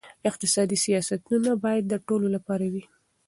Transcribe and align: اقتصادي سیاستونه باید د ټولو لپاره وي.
اقتصادي 0.29 0.77
سیاستونه 0.85 1.49
باید 1.63 1.83
د 1.87 1.93
ټولو 2.07 2.27
لپاره 2.35 2.65
وي. 2.73 2.83